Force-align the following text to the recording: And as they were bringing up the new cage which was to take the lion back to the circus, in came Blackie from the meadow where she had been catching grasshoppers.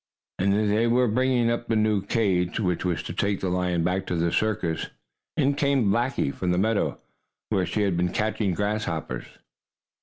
And 0.39 0.55
as 0.55 0.71
they 0.71 0.87
were 0.87 1.07
bringing 1.07 1.51
up 1.51 1.67
the 1.67 1.75
new 1.75 2.01
cage 2.03 2.59
which 2.59 2.83
was 2.83 3.03
to 3.03 3.13
take 3.13 3.39
the 3.39 3.49
lion 3.51 3.83
back 3.83 4.07
to 4.07 4.15
the 4.15 4.31
circus, 4.31 4.87
in 5.37 5.53
came 5.53 5.91
Blackie 5.91 6.33
from 6.33 6.49
the 6.49 6.57
meadow 6.57 6.99
where 7.49 7.67
she 7.67 7.83
had 7.83 7.97
been 7.97 8.11
catching 8.11 8.55
grasshoppers. 8.55 9.25